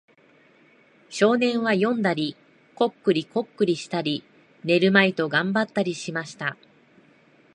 [1.09, 2.35] 少年は読んだり、
[2.73, 4.23] コックリコックリしたり、
[4.63, 6.57] 眠るまいと頑張ったりしました。